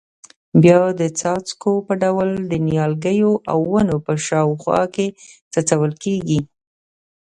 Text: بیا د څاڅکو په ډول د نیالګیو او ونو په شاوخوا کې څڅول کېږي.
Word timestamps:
بیا 0.63 0.81
د 0.99 1.01
څاڅکو 1.19 1.73
په 1.87 1.93
ډول 2.03 2.29
د 2.51 2.53
نیالګیو 2.67 3.31
او 3.51 3.59
ونو 3.71 3.97
په 4.05 4.13
شاوخوا 4.27 4.81
کې 4.95 5.07
څڅول 5.53 5.91
کېږي. 6.03 6.41